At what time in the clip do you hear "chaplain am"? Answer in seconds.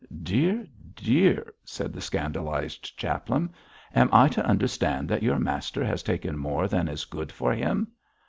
2.97-4.09